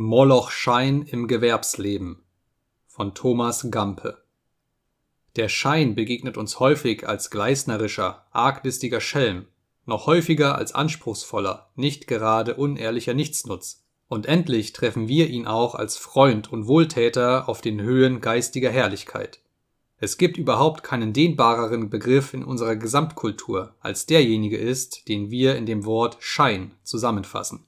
Molochschein 0.00 1.02
im 1.02 1.26
Gewerbsleben 1.26 2.22
von 2.86 3.16
Thomas 3.16 3.68
Gampe. 3.68 4.22
Der 5.34 5.48
Schein 5.48 5.96
begegnet 5.96 6.36
uns 6.36 6.60
häufig 6.60 7.08
als 7.08 7.30
gleißnerischer, 7.30 8.24
arglistiger 8.30 9.00
Schelm, 9.00 9.48
noch 9.86 10.06
häufiger 10.06 10.54
als 10.54 10.72
anspruchsvoller, 10.72 11.70
nicht 11.74 12.06
gerade 12.06 12.54
unehrlicher 12.54 13.12
Nichtsnutz, 13.12 13.86
und 14.06 14.26
endlich 14.26 14.72
treffen 14.72 15.08
wir 15.08 15.26
ihn 15.30 15.48
auch 15.48 15.74
als 15.74 15.96
Freund 15.96 16.52
und 16.52 16.68
Wohltäter 16.68 17.48
auf 17.48 17.60
den 17.60 17.80
Höhen 17.80 18.20
geistiger 18.20 18.70
Herrlichkeit. 18.70 19.40
Es 19.96 20.16
gibt 20.16 20.36
überhaupt 20.36 20.84
keinen 20.84 21.12
dehnbareren 21.12 21.90
Begriff 21.90 22.34
in 22.34 22.44
unserer 22.44 22.76
Gesamtkultur, 22.76 23.74
als 23.80 24.06
derjenige 24.06 24.58
ist, 24.58 25.08
den 25.08 25.32
wir 25.32 25.56
in 25.56 25.66
dem 25.66 25.84
Wort 25.84 26.18
Schein 26.20 26.76
zusammenfassen 26.84 27.67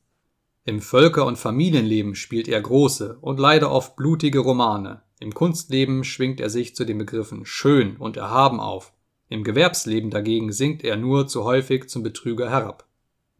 im 0.70 0.80
Völker 0.80 1.26
und 1.26 1.36
Familienleben 1.36 2.14
spielt 2.14 2.46
er 2.46 2.60
große 2.60 3.18
und 3.20 3.40
leider 3.40 3.72
oft 3.72 3.96
blutige 3.96 4.38
Romane, 4.38 5.02
im 5.18 5.34
Kunstleben 5.34 6.04
schwingt 6.04 6.40
er 6.40 6.48
sich 6.48 6.76
zu 6.76 6.84
den 6.84 6.96
Begriffen 6.96 7.44
schön 7.44 7.96
und 7.96 8.16
erhaben 8.16 8.60
auf, 8.60 8.92
im 9.28 9.42
Gewerbsleben 9.42 10.10
dagegen 10.10 10.52
sinkt 10.52 10.84
er 10.84 10.96
nur 10.96 11.26
zu 11.26 11.42
häufig 11.42 11.88
zum 11.88 12.04
Betrüger 12.04 12.50
herab. 12.50 12.86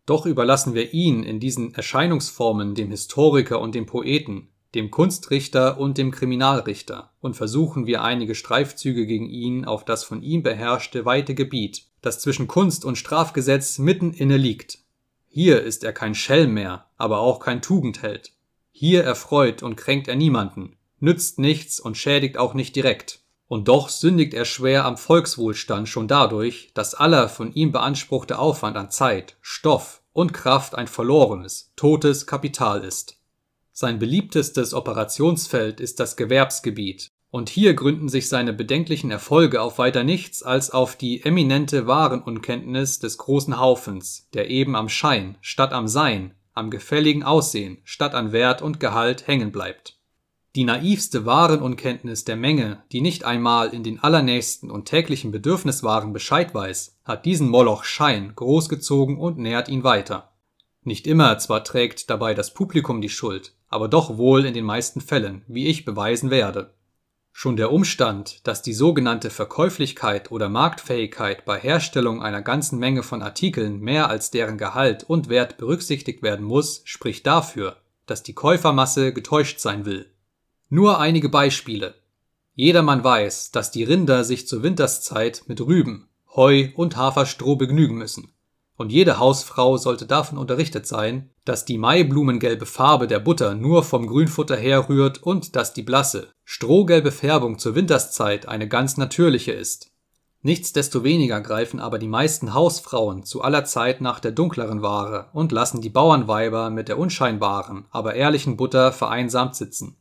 Doch 0.07 0.27
überlassen 0.27 0.75
wir 0.75 0.93
ihn 0.93 1.23
in 1.23 1.39
diesen 1.39 1.73
Erscheinungsformen 1.73 2.75
dem 2.75 2.91
Historiker 2.91 3.61
und 3.61 3.77
dem 3.77 3.87
Poeten, 3.87 4.49
dem 4.75 4.91
Kunstrichter 4.91 5.79
und 5.79 5.99
dem 5.99 6.11
Kriminalrichter 6.11 7.13
und 7.21 7.37
versuchen 7.37 7.87
wir 7.87 8.03
einige 8.03 8.35
Streifzüge 8.35 9.07
gegen 9.07 9.29
ihn 9.29 9.65
auf 9.65 9.85
das 9.85 10.03
von 10.03 10.21
ihm 10.23 10.43
beherrschte 10.43 11.05
weite 11.05 11.37
Gebiet, 11.37 11.85
das 12.03 12.19
zwischen 12.19 12.49
Kunst 12.49 12.85
und 12.85 12.99
Strafgesetz 12.99 13.79
mitten 13.79 14.13
inne 14.13 14.37
liegt. 14.37 14.79
Hier 15.29 15.63
ist 15.63 15.85
er 15.85 15.93
kein 15.93 16.17
Schelm 16.17 16.55
mehr, 16.55 16.90
aber 17.01 17.21
auch 17.21 17.41
kein 17.41 17.63
Tugendheld. 17.63 18.33
Hier 18.71 19.05
erfreut 19.05 19.63
und 19.63 19.77
kränkt 19.77 20.09
er 20.09 20.17
niemanden, 20.17 20.77
nützt 20.99 21.39
nichts 21.39 21.81
und 21.81 21.97
schädigt 21.97 22.39
auch 22.39 22.55
nicht 22.55 22.77
direkt. 22.77 23.21
Und 23.49 23.67
doch 23.67 23.89
sündigt 23.89 24.33
er 24.33 24.45
schwer 24.45 24.85
am 24.85 24.97
Volkswohlstand 24.97 25.89
schon 25.89 26.07
dadurch, 26.07 26.71
dass 26.73 26.95
aller 26.95 27.29
von 27.29 27.53
ihm 27.53 27.73
beanspruchte 27.73 28.39
Aufwand 28.39 28.77
an 28.77 28.91
Zeit, 28.91 29.37
Stoff 29.41 30.03
und 30.13 30.33
Kraft 30.33 30.77
ein 30.77 30.87
verlorenes, 30.87 31.73
totes 31.75 32.27
Kapital 32.27 32.85
ist. 32.85 33.17
Sein 33.73 33.99
beliebtestes 33.99 34.73
Operationsfeld 34.73 35.81
ist 35.81 35.99
das 35.99 36.17
Gewerbsgebiet, 36.17 37.11
und 37.31 37.49
hier 37.49 37.75
gründen 37.75 38.09
sich 38.09 38.29
seine 38.29 38.53
bedenklichen 38.53 39.11
Erfolge 39.11 39.63
auf 39.63 39.79
weiter 39.79 40.03
nichts 40.03 40.43
als 40.43 40.71
auf 40.71 40.97
die 40.97 41.25
eminente 41.25 41.87
Warenunkenntnis 41.87 42.99
des 42.99 43.19
großen 43.19 43.59
Haufens, 43.59 44.29
der 44.35 44.51
eben 44.51 44.75
am 44.75 44.89
Schein 44.89 45.39
statt 45.41 45.73
am 45.73 45.87
Sein, 45.87 46.35
am 46.61 46.71
gefälligen 46.71 47.25
Aussehen 47.25 47.79
statt 47.83 48.15
an 48.15 48.31
Wert 48.31 48.63
und 48.63 48.79
Gehalt 48.79 49.27
hängen 49.27 49.51
bleibt. 49.51 49.99
Die 50.57 50.65
naivste 50.65 51.27
Warenunkenntnis 51.27 52.25
der 52.25 52.37
Menge, 52.37 52.83
die 52.93 53.01
nicht 53.01 53.25
einmal 53.25 53.69
in 53.69 53.83
den 53.83 54.03
allernächsten 54.03 54.71
und 54.71 54.85
täglichen 54.85 55.33
Bedürfniswaren 55.33 56.13
Bescheid 56.13 56.55
weiß, 56.55 56.99
hat 57.05 57.25
diesen 57.25 57.49
Moloch 57.49 57.85
Schein 57.85 58.33
großgezogen 58.35 59.17
und 59.17 59.39
nährt 59.39 59.69
ihn 59.69 59.85
weiter. 59.85 60.33
Nicht 60.83 61.07
immer 61.07 61.39
zwar 61.39 61.65
trägt 61.65 62.11
dabei 62.11 62.35
das 62.35 62.53
Publikum 62.53 63.01
die 63.01 63.09
Schuld, 63.09 63.55
aber 63.69 63.89
doch 63.89 64.17
wohl 64.19 64.45
in 64.45 64.55
den 64.55 64.65
meisten 64.65 65.01
Fällen, 65.01 65.45
wie 65.47 65.67
ich 65.67 65.85
beweisen 65.85 66.31
werde. 66.31 66.75
Schon 67.43 67.57
der 67.57 67.73
Umstand, 67.73 68.47
dass 68.47 68.61
die 68.61 68.75
sogenannte 68.75 69.31
Verkäuflichkeit 69.31 70.31
oder 70.31 70.51
Marktfähigkeit 70.51 71.47
bei 71.47 71.59
Herstellung 71.59 72.23
einer 72.23 72.43
ganzen 72.43 72.79
Menge 72.79 73.03
von 73.03 73.23
Artikeln 73.23 73.81
mehr 73.81 74.11
als 74.11 74.31
deren 74.31 74.59
Gehalt 74.59 75.05
und 75.05 75.31
Wert 75.31 75.57
berücksichtigt 75.57 76.23
werden 76.23 76.45
muss, 76.45 76.83
spricht 76.85 77.27
dafür, 77.27 77.79
dass 78.05 78.23
die 78.23 78.35
Käufermasse 78.35 79.15
getäuscht 79.15 79.59
sein 79.59 79.87
will. 79.87 80.13
Nur 80.69 81.01
einige 81.01 81.31
Beispiele. 81.31 81.95
Jedermann 82.57 83.03
weiß, 83.03 83.53
dass 83.53 83.71
die 83.71 83.85
Rinder 83.85 84.23
sich 84.23 84.47
zur 84.47 84.63
Winterszeit 84.63 85.45
mit 85.47 85.63
Rüben, 85.63 86.11
Heu 86.37 86.69
und 86.75 86.99
Haferstroh 86.99 87.57
begnügen 87.57 87.97
müssen 87.97 88.35
und 88.81 88.91
jede 88.91 89.19
Hausfrau 89.19 89.77
sollte 89.77 90.07
davon 90.07 90.39
unterrichtet 90.39 90.87
sein, 90.87 91.29
dass 91.45 91.67
die 91.67 91.77
maiblumengelbe 91.77 92.65
Farbe 92.65 93.07
der 93.07 93.19
Butter 93.19 93.55
nur 93.55 93.85
vom 93.85 94.07
Grünfutter 94.07 94.57
herrührt 94.57 95.23
und 95.23 95.55
dass 95.55 95.75
die 95.75 95.83
blasse, 95.83 96.29
strohgelbe 96.45 97.13
Färbung 97.13 97.59
zur 97.59 97.75
Winterszeit 97.75 98.49
eine 98.49 98.69
ganz 98.69 98.97
natürliche 98.97 99.53
ist. 99.53 99.91
Nichtsdestoweniger 100.41 101.43
greifen 101.43 101.79
aber 101.79 101.99
die 101.99 102.09
meisten 102.09 102.55
Hausfrauen 102.55 103.23
zu 103.23 103.43
aller 103.43 103.67
Zeit 103.67 104.01
nach 104.01 104.19
der 104.19 104.33
dunkleren 104.33 104.81
Ware 104.81 105.29
und 105.35 105.53
lassen 105.53 105.83
die 105.83 105.91
Bauernweiber 105.91 106.71
mit 106.71 106.89
der 106.89 106.99
unscheinbaren, 106.99 107.85
aber 107.91 108.15
ehrlichen 108.15 108.57
Butter 108.57 108.93
vereinsamt 108.93 109.57
sitzen. 109.57 109.99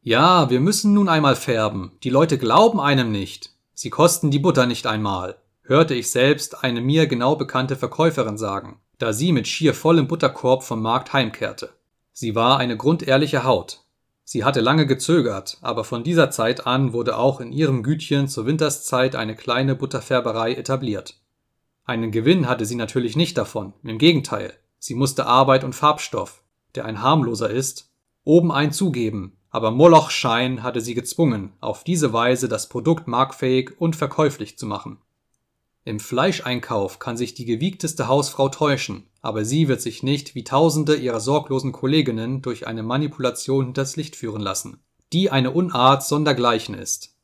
Ja, 0.00 0.48
wir 0.48 0.60
müssen 0.60 0.94
nun 0.94 1.10
einmal 1.10 1.36
färben, 1.36 1.92
die 2.02 2.08
Leute 2.08 2.38
glauben 2.38 2.80
einem 2.80 3.12
nicht, 3.12 3.50
sie 3.74 3.90
kosten 3.90 4.30
die 4.30 4.38
Butter 4.38 4.64
nicht 4.64 4.86
einmal, 4.86 5.36
hörte 5.72 5.94
ich 5.94 6.10
selbst 6.10 6.62
eine 6.62 6.82
mir 6.82 7.06
genau 7.06 7.34
bekannte 7.34 7.76
Verkäuferin 7.76 8.36
sagen, 8.36 8.78
da 8.98 9.14
sie 9.14 9.32
mit 9.32 9.48
schier 9.48 9.72
vollem 9.72 10.06
Butterkorb 10.06 10.64
vom 10.64 10.82
Markt 10.82 11.14
heimkehrte. 11.14 11.70
Sie 12.12 12.34
war 12.34 12.58
eine 12.58 12.76
grundehrliche 12.76 13.44
Haut. 13.44 13.82
Sie 14.22 14.44
hatte 14.44 14.60
lange 14.60 14.86
gezögert, 14.86 15.56
aber 15.62 15.84
von 15.84 16.04
dieser 16.04 16.30
Zeit 16.30 16.66
an 16.66 16.92
wurde 16.92 17.16
auch 17.16 17.40
in 17.40 17.52
ihrem 17.52 17.82
Gütchen 17.82 18.28
zur 18.28 18.44
Winterszeit 18.44 19.16
eine 19.16 19.34
kleine 19.34 19.74
Butterfärberei 19.74 20.52
etabliert. 20.52 21.22
Einen 21.86 22.10
Gewinn 22.10 22.50
hatte 22.50 22.66
sie 22.66 22.76
natürlich 22.76 23.16
nicht 23.16 23.38
davon, 23.38 23.72
im 23.82 23.96
Gegenteil, 23.96 24.52
sie 24.78 24.94
musste 24.94 25.24
Arbeit 25.24 25.64
und 25.64 25.74
Farbstoff, 25.74 26.42
der 26.74 26.84
ein 26.84 27.00
harmloser 27.00 27.48
ist, 27.48 27.90
oben 28.24 28.52
ein 28.52 28.72
zugeben, 28.72 29.38
aber 29.48 29.70
Molochschein 29.70 30.62
hatte 30.62 30.82
sie 30.82 30.92
gezwungen, 30.92 31.54
auf 31.60 31.82
diese 31.82 32.12
Weise 32.12 32.50
das 32.50 32.68
Produkt 32.68 33.08
marktfähig 33.08 33.80
und 33.80 33.96
verkäuflich 33.96 34.58
zu 34.58 34.66
machen. 34.66 34.98
Im 35.84 35.98
Fleischeinkauf 35.98 37.00
kann 37.00 37.16
sich 37.16 37.34
die 37.34 37.44
gewiegteste 37.44 38.06
Hausfrau 38.06 38.48
täuschen, 38.48 39.08
aber 39.20 39.44
sie 39.44 39.66
wird 39.66 39.80
sich 39.80 40.04
nicht 40.04 40.36
wie 40.36 40.44
tausende 40.44 40.94
ihrer 40.94 41.18
sorglosen 41.18 41.72
Kolleginnen 41.72 42.40
durch 42.40 42.68
eine 42.68 42.84
Manipulation 42.84 43.64
hinters 43.64 43.96
Licht 43.96 44.14
führen 44.14 44.40
lassen, 44.40 44.78
die 45.12 45.30
eine 45.30 45.50
Unart 45.50 46.04
sondergleichen 46.04 46.76
ist. 46.76 47.16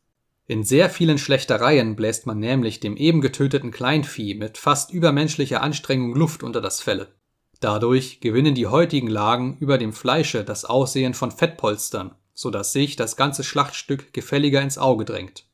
In 0.49 0.65
sehr 0.65 0.91
vielen 0.91 1.19
Schlechtereien 1.19 1.95
bläst 1.95 2.27
man 2.27 2.41
nämlich 2.41 2.81
dem 2.81 2.97
eben 2.97 3.21
getöteten 3.21 3.71
Kleinvieh 3.71 4.35
mit 4.35 4.59
fast 4.59 4.93
übermenschlicher 4.93 5.63
Anstrengung 5.63 6.17
Luft 6.17 6.43
unter 6.43 6.61
das 6.61 6.81
Felle. 6.81 7.15
Dadurch 7.61 8.21
gewinnen 8.21 8.57
die 8.57 8.67
heutigen 8.67 9.09
Lagen 9.09 9.57
über 9.61 9.79
dem 9.79 9.93
Fleische 9.93 10.43
das 10.43 10.65
Aussehen 10.65 11.15
von 11.15 11.31
Fettpolstern, 11.31 12.15
so 12.35 12.51
dass 12.51 12.73
sich 12.73 12.97
das 12.97 13.17
ganze 13.17 13.45
Schlachtstück 13.45 14.13
gefälliger 14.13 14.63
ins 14.63 14.79
Auge 14.79 15.05
drängt 15.05 15.48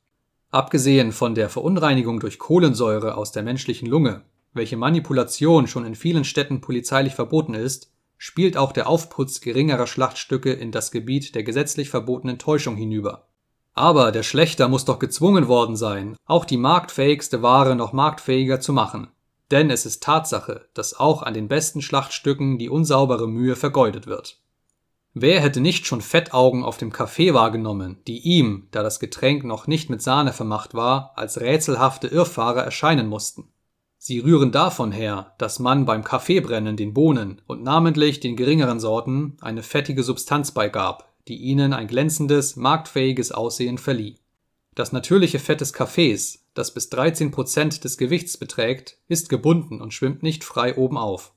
Abgesehen 0.54 1.10
von 1.10 1.34
der 1.34 1.48
Verunreinigung 1.48 2.20
durch 2.20 2.38
Kohlensäure 2.38 3.16
aus 3.16 3.32
der 3.32 3.42
menschlichen 3.42 3.88
Lunge, 3.88 4.22
welche 4.52 4.76
Manipulation 4.76 5.66
schon 5.66 5.84
in 5.84 5.96
vielen 5.96 6.22
Städten 6.22 6.60
polizeilich 6.60 7.16
verboten 7.16 7.54
ist, 7.54 7.90
spielt 8.18 8.56
auch 8.56 8.70
der 8.70 8.88
Aufputz 8.88 9.40
geringerer 9.40 9.88
Schlachtstücke 9.88 10.52
in 10.52 10.70
das 10.70 10.92
Gebiet 10.92 11.34
der 11.34 11.42
gesetzlich 11.42 11.90
verbotenen 11.90 12.38
Täuschung 12.38 12.76
hinüber. 12.76 13.26
Aber 13.72 14.12
der 14.12 14.22
Schlechter 14.22 14.68
muss 14.68 14.84
doch 14.84 15.00
gezwungen 15.00 15.48
worden 15.48 15.74
sein, 15.74 16.16
auch 16.24 16.44
die 16.44 16.56
marktfähigste 16.56 17.42
Ware 17.42 17.74
noch 17.74 17.92
marktfähiger 17.92 18.60
zu 18.60 18.72
machen. 18.72 19.08
Denn 19.50 19.70
es 19.70 19.84
ist 19.86 20.04
Tatsache, 20.04 20.68
dass 20.72 20.94
auch 20.94 21.24
an 21.24 21.34
den 21.34 21.48
besten 21.48 21.82
Schlachtstücken 21.82 22.58
die 22.58 22.68
unsaubere 22.68 23.26
Mühe 23.26 23.56
vergeudet 23.56 24.06
wird 24.06 24.38
Wer 25.16 25.40
hätte 25.40 25.60
nicht 25.60 25.86
schon 25.86 26.00
Fettaugen 26.00 26.64
auf 26.64 26.76
dem 26.76 26.92
Kaffee 26.92 27.34
wahrgenommen, 27.34 27.98
die 28.08 28.18
ihm, 28.18 28.66
da 28.72 28.82
das 28.82 28.98
Getränk 28.98 29.44
noch 29.44 29.68
nicht 29.68 29.88
mit 29.88 30.02
Sahne 30.02 30.32
vermacht 30.32 30.74
war, 30.74 31.12
als 31.14 31.40
rätselhafte 31.40 32.08
Irrfahrer 32.08 32.64
erscheinen 32.64 33.06
mussten? 33.06 33.48
Sie 33.96 34.18
rühren 34.18 34.50
davon 34.50 34.90
her, 34.90 35.32
dass 35.38 35.60
man 35.60 35.86
beim 35.86 36.02
Kaffeebrennen 36.02 36.76
den 36.76 36.94
Bohnen 36.94 37.40
und 37.46 37.62
namentlich 37.62 38.18
den 38.18 38.34
geringeren 38.34 38.80
Sorten 38.80 39.36
eine 39.40 39.62
fettige 39.62 40.02
Substanz 40.02 40.50
beigab, 40.50 41.14
die 41.28 41.36
ihnen 41.36 41.72
ein 41.72 41.86
glänzendes, 41.86 42.56
marktfähiges 42.56 43.30
Aussehen 43.30 43.78
verlieh. 43.78 44.16
Das 44.74 44.90
natürliche 44.90 45.38
Fett 45.38 45.60
des 45.60 45.72
Kaffees, 45.72 46.44
das 46.54 46.74
bis 46.74 46.90
13 46.90 47.30
Prozent 47.30 47.84
des 47.84 47.98
Gewichts 47.98 48.36
beträgt, 48.36 48.98
ist 49.06 49.28
gebunden 49.28 49.80
und 49.80 49.94
schwimmt 49.94 50.24
nicht 50.24 50.42
frei 50.42 50.76
oben 50.76 50.98
auf 50.98 51.34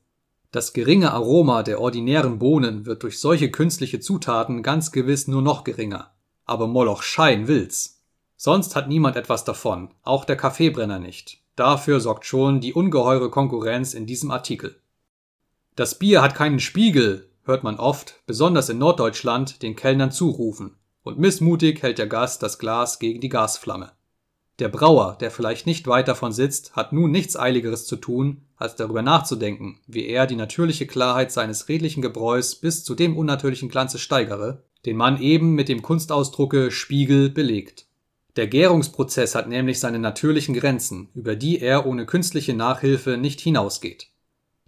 das 0.51 0.73
geringe 0.73 1.11
Aroma 1.11 1.63
der 1.63 1.81
ordinären 1.81 2.39
Bohnen 2.39 2.85
wird 2.85 3.03
durch 3.03 3.19
solche 3.19 3.51
künstliche 3.51 3.99
Zutaten 3.99 4.63
ganz 4.63 4.91
gewiss 4.91 5.27
nur 5.27 5.41
noch 5.41 5.63
geringer. 5.63 6.11
Aber 6.45 6.67
Moloch 6.67 7.03
Schein 7.03 7.47
will's. 7.47 8.03
Sonst 8.38 8.75
hat 8.75 8.88
niemand 8.88 9.15
etwas 9.15 9.44
davon, 9.44 9.89
auch 10.03 10.23
der 10.23 10.38
Kaffeebrenner 10.38 10.99
nicht. 10.99 11.39
Dafür 11.55 11.99
sorgt 11.99 12.25
schon 12.25 12.61
die 12.61 12.73
ungeheure 12.73 13.29
Konkurrenz 13.29 13.94
in 13.94 14.05
diesem 14.05 14.31
Artikel. 14.31 14.79
Das 15.75 15.99
Bier 15.99 16.21
hat 16.21 16.35
keinen 16.35 16.59
Spiegel, 16.59 17.29
hört 17.44 17.63
man 17.63 17.77
oft, 17.77 18.21
besonders 18.25 18.69
in 18.69 18.77
Norddeutschland, 18.77 19.63
den 19.63 19.75
Kellnern 19.75 20.11
zurufen, 20.11 20.77
und 21.03 21.17
missmutig 21.17 21.81
hält 21.81 21.97
der 21.97 22.07
Gast 22.07 22.44
das 22.44 22.59
Glas 22.59 22.99
gegen 22.99 23.21
die 23.21 23.29
Gasflamme. 23.29 23.91
Der 24.59 24.69
Brauer, 24.69 25.18
der 25.19 25.30
vielleicht 25.30 25.68
nicht 25.68 25.86
weit 25.86 26.07
davon 26.07 26.31
sitzt, 26.31 26.75
hat 26.75 26.92
nun 26.92 27.12
nichts 27.12 27.38
Eiligeres 27.38 27.86
zu 27.86 27.95
tun, 27.95 28.42
als 28.56 28.75
darüber 28.75 29.04
nachzudenken, 29.04 29.80
wie 29.86 30.07
er 30.07 30.25
die 30.25 30.36
natürliche 30.36 30.88
Klarheit 30.88 31.31
seines 31.31 31.69
redlichen 31.69 32.01
Gebräus 32.01 32.56
bis 32.56 32.83
zu 32.83 32.95
dem 32.95 33.15
unnatürlichen 33.15 33.69
Glanze 33.69 34.00
steigere, 34.00 34.63
den 34.86 34.98
man 34.98 35.21
eben 35.21 35.54
mit 35.54 35.69
dem 35.69 35.83
Kunstausdrucke 35.83 36.71
Spiegel 36.71 37.30
belegt. 37.30 37.86
Der 38.36 38.48
Gärungsprozess 38.48 39.36
hat 39.36 39.48
nämlich 39.48 39.80
seine 39.80 40.00
natürlichen 40.00 40.56
Grenzen, 40.56 41.09
über 41.13 41.36
die 41.36 41.59
er 41.59 41.86
ohne 41.86 42.07
künstliche 42.07 42.56
Nachhilfe 42.56 43.18
nicht 43.18 43.42
hinausgeht. 43.42 44.07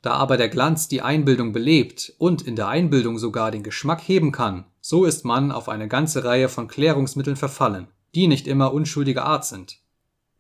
Da 0.02 0.14
aber 0.14 0.38
der 0.38 0.50
Glanz 0.50 0.88
die 0.88 1.02
Einbildung 1.02 1.52
belebt 1.52 2.14
und 2.20 2.44
in 2.44 2.56
der 2.56 2.68
Einbildung 2.68 3.18
sogar 3.18 3.50
den 3.52 3.64
Geschmack 3.64 4.02
heben 4.02 4.32
kann, 4.32 4.66
so 4.82 5.06
ist 5.06 5.26
man 5.26 5.52
auf 5.52 5.68
eine 5.68 5.88
ganze 5.88 6.24
Reihe 6.24 6.48
von 6.48 6.68
Klärungsmitteln 6.68 7.36
verfallen, 7.36 7.88
die 8.16 8.28
nicht 8.28 8.48
immer 8.48 8.74
unschuldiger 8.74 9.26
Art 9.26 9.46
sind. 9.46 9.80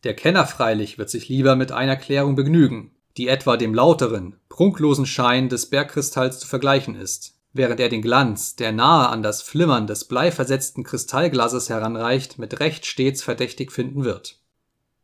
Der 0.03 0.15
Kenner 0.15 0.45
freilich 0.45 0.97
wird 0.97 1.09
sich 1.09 1.27
lieber 1.27 1.55
mit 1.55 1.71
einer 1.71 1.97
Klärung 1.97 2.35
begnügen, 2.35 2.91
die 3.17 3.27
etwa 3.27 3.57
dem 3.57 3.73
lauteren, 3.73 4.37
prunklosen 4.47 5.05
Schein 5.05 5.49
des 5.49 5.69
Bergkristalls 5.69 6.39
zu 6.39 6.47
vergleichen 6.47 6.95
ist, 6.95 7.35
während 7.53 7.79
er 7.79 7.89
den 7.89 8.01
Glanz, 8.01 8.55
der 8.55 8.71
nahe 8.71 9.09
an 9.09 9.23
das 9.23 9.41
Flimmern 9.41 9.87
des 9.87 10.05
bleiversetzten 10.05 10.83
Kristallglases 10.83 11.69
heranreicht, 11.69 12.39
mit 12.39 12.59
Recht 12.59 12.85
stets 12.85 13.21
verdächtig 13.21 13.71
finden 13.71 14.03
wird. 14.03 14.39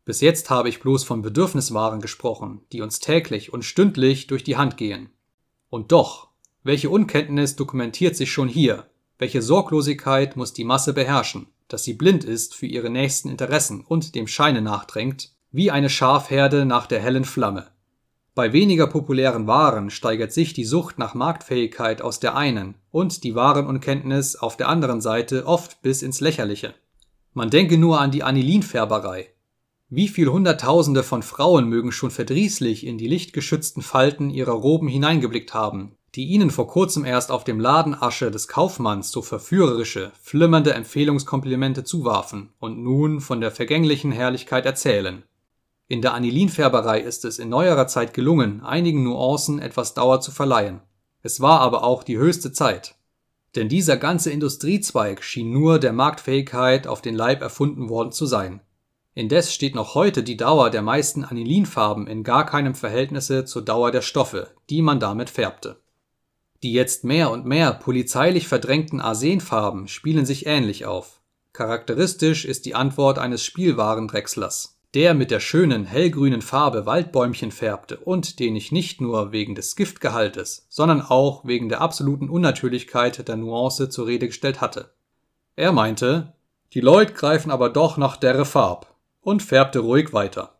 Bis 0.05 0.21
jetzt 0.21 0.49
habe 0.49 0.69
ich 0.69 0.79
bloß 0.79 1.03
von 1.03 1.23
Bedürfniswaren 1.23 1.99
gesprochen, 1.99 2.61
die 2.71 2.81
uns 2.81 2.99
täglich 2.99 3.51
und 3.51 3.65
stündlich 3.65 4.27
durch 4.27 4.43
die 4.43 4.55
Hand 4.55 4.77
gehen. 4.77 5.09
Und 5.69 5.91
doch, 5.91 6.29
welche 6.63 6.89
Unkenntnis 6.89 7.55
dokumentiert 7.55 8.15
sich 8.15 8.31
schon 8.31 8.47
hier, 8.47 8.85
welche 9.17 9.41
Sorglosigkeit 9.41 10.35
muss 10.35 10.53
die 10.53 10.63
Masse 10.63 10.93
beherrschen, 10.93 11.47
dass 11.67 11.83
sie 11.83 11.93
blind 11.93 12.23
ist 12.23 12.55
für 12.55 12.65
ihre 12.65 12.89
nächsten 12.89 13.29
Interessen 13.29 13.81
und 13.81 14.15
dem 14.15 14.27
Scheine 14.27 14.61
nachdrängt, 14.61 15.31
wie 15.51 15.71
eine 15.71 15.89
Schafherde 15.89 16.65
nach 16.65 16.85
der 16.87 16.99
hellen 16.99 17.25
Flamme. 17.25 17.67
Bei 18.35 18.51
weniger 18.51 18.87
populären 18.87 19.47
Waren 19.47 19.89
steigert 19.89 20.33
sich 20.33 20.53
die 20.53 20.65
Sucht 20.65 20.99
nach 20.99 21.13
Marktfähigkeit 21.13 22.01
aus 22.01 22.19
der 22.19 22.35
einen 22.35 22.75
und 22.91 23.23
die 23.23 23.33
Warenunkenntnis 23.33 24.35
auf 24.35 24.57
der 24.57 24.67
anderen 24.67 24.99
Seite 24.99 25.45
oft 25.45 25.81
bis 25.81 26.01
ins 26.01 26.19
Lächerliche. 26.19 26.73
Man 27.33 27.49
denke 27.49 27.77
nur 27.77 28.01
an 28.01 28.11
die 28.11 28.23
Anilinfärberei, 28.23 29.29
wie 29.89 30.09
viel 30.09 30.27
Hunderttausende 30.27 31.03
von 31.03 31.23
Frauen 31.23 31.69
mögen 31.69 31.91
schon 31.91 32.11
verdrießlich 32.11 32.85
in 32.85 32.97
die 32.97 33.07
lichtgeschützten 33.07 33.81
Falten 33.81 34.29
ihrer 34.29 34.53
Roben 34.53 34.89
hineingeblickt 34.89 35.53
haben, 35.53 35.95
die 36.15 36.25
ihnen 36.25 36.49
vor 36.49 36.67
kurzem 36.67 37.03
erst 37.03 37.29
auf 37.29 37.43
dem 37.43 37.59
Ladenasche 37.59 38.31
des 38.31 38.47
Kaufmanns 38.47 39.11
so 39.11 39.21
verführerische, 39.21 40.13
flimmernde 40.21 40.73
Empfehlungskomplimente 40.73 41.83
zuwarfen 41.83 42.53
und 42.59 42.81
nun 42.81 43.19
von 43.19 43.41
der 43.41 43.51
vergänglichen 43.51 44.13
Herrlichkeit 44.13 44.65
erzählen. 44.65 45.23
In 45.87 46.01
der 46.01 46.13
Anilinfärberei 46.13 47.01
ist 47.01 47.25
es 47.25 47.37
in 47.37 47.49
neuerer 47.49 47.87
Zeit 47.87 48.13
gelungen, 48.13 48.61
einigen 48.63 49.03
Nuancen 49.03 49.59
etwas 49.59 49.93
Dauer 49.93 50.21
zu 50.21 50.31
verleihen. 50.31 50.79
Es 51.21 51.41
war 51.41 51.59
aber 51.59 51.83
auch 51.83 52.03
die 52.03 52.17
höchste 52.17 52.53
Zeit. 52.53 52.95
Denn 53.55 53.69
dieser 53.69 53.97
ganze 53.97 54.31
Industriezweig 54.31 55.23
schien 55.23 55.51
nur 55.51 55.79
der 55.79 55.93
Marktfähigkeit 55.93 56.87
auf 56.87 57.01
den 57.01 57.15
Leib 57.15 57.41
erfunden 57.41 57.89
worden 57.89 58.11
zu 58.11 58.25
sein. 58.25 58.61
Indes 59.13 59.53
steht 59.53 59.75
noch 59.75 59.95
heute 59.95 60.23
die 60.23 60.37
Dauer 60.37 60.69
der 60.69 60.81
meisten 60.81 61.23
Anilinfarben 61.23 62.07
in 62.07 62.23
gar 62.23 62.45
keinem 62.45 62.75
Verhältnisse 62.75 63.45
zur 63.45 63.63
Dauer 63.63 63.91
der 63.91 64.01
Stoffe, 64.01 64.49
die 64.69 64.81
man 64.81 64.99
damit 64.99 65.29
färbte. 65.29 65.77
Die 66.65 66.73
jetzt 66.73 67.03
mehr 67.03 67.29
und 67.29 67.45
mehr 67.45 67.73
polizeilich 67.73 68.47
verdrängten 68.47 68.99
Arsenfarben 68.99 69.87
spielen 69.87 70.25
sich 70.25 70.47
ähnlich 70.47 70.87
auf. 70.87 71.21
Charakteristisch 71.53 72.43
ist 72.43 72.65
die 72.65 72.73
Antwort 72.73 73.19
eines 73.19 73.43
Spielwarendrechslers, 73.43 74.79
der 74.95 75.13
mit 75.13 75.29
der 75.29 75.39
schönen 75.39 75.85
hellgrünen 75.85 76.41
Farbe 76.41 76.87
Waldbäumchen 76.87 77.51
färbte 77.51 77.97
und 77.97 78.39
den 78.39 78.55
ich 78.55 78.71
nicht 78.71 78.99
nur 78.99 79.31
wegen 79.31 79.53
des 79.53 79.75
Giftgehaltes, 79.75 80.65
sondern 80.67 81.03
auch 81.03 81.45
wegen 81.45 81.69
der 81.69 81.81
absoluten 81.81 82.29
Unnatürlichkeit 82.29 83.27
der 83.27 83.35
Nuance 83.35 83.89
zur 83.89 84.07
Rede 84.07 84.25
gestellt 84.25 84.59
hatte. 84.59 84.89
Er 85.55 85.71
meinte, 85.71 86.33
die 86.73 86.81
Leute 86.81 87.13
greifen 87.13 87.51
aber 87.51 87.69
doch 87.69 87.97
nach 87.97 88.17
derre 88.17 88.45
Farb 88.45 88.95
und 89.21 89.43
färbte 89.43 89.77
ruhig 89.77 90.13
weiter. 90.13 90.55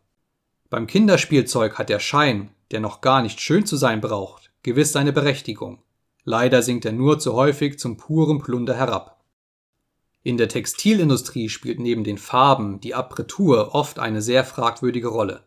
Beim 0.70 0.86
Kinderspielzeug 0.86 1.78
hat 1.78 1.88
der 1.88 1.98
Schein, 1.98 2.50
der 2.70 2.78
noch 2.78 3.00
gar 3.00 3.22
nicht 3.22 3.40
schön 3.40 3.66
zu 3.66 3.74
sein 3.76 4.00
braucht, 4.00 4.52
gewiss 4.62 4.92
seine 4.92 5.12
Berechtigung. 5.12 5.82
Leider 6.28 6.60
sinkt 6.60 6.84
er 6.84 6.92
nur 6.92 7.20
zu 7.20 7.34
häufig 7.34 7.78
zum 7.78 7.96
puren 7.96 8.40
Plunder 8.40 8.74
herab. 8.74 9.22
In 10.24 10.36
der 10.36 10.48
Textilindustrie 10.48 11.48
spielt 11.48 11.78
neben 11.78 12.02
den 12.02 12.18
Farben 12.18 12.80
die 12.80 12.96
Apretur 12.96 13.76
oft 13.76 14.00
eine 14.00 14.20
sehr 14.20 14.44
fragwürdige 14.44 15.06
Rolle. 15.06 15.44